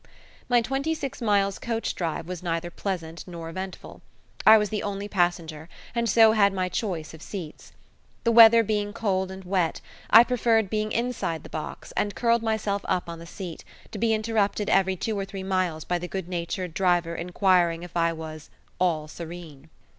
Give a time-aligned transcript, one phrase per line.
[0.49, 4.01] My twenty six miles' coach drive was neither pleasant nor eventful.
[4.47, 7.71] I was the only passenger, and so had my choice of seats.
[8.23, 9.79] The weather being cold and wet,
[10.09, 14.11] I preferred being inside the box and curled myself up on the seat, to be
[14.11, 18.49] interrupted every two or three miles by the good natured driver inquiring if I was
[18.79, 19.69] "all serene".